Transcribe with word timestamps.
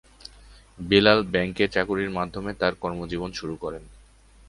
বেলাল 0.79 1.19
ব্যাংকে 1.23 1.65
চাকুরীর 1.67 2.11
মাধ্যমে 2.11 2.51
তার 2.53 2.73
কর্মজীবন 2.75 3.29
শুরু 3.31 3.55
করেন। 3.55 3.83